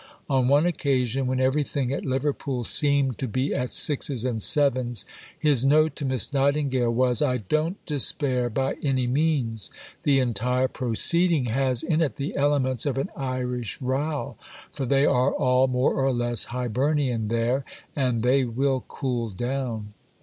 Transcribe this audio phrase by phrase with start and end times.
[0.27, 5.05] On one occasion, when everything at Liverpool seemed to be at sixes and sevens,
[5.37, 9.69] his note to Miss Nightingale was: "I don't despair by any means.
[10.01, 14.37] The entire proceeding has in it the elements of an Irish row,
[14.73, 17.63] for they are all more or less Hibernian there,
[17.95, 19.93] and they will cool down."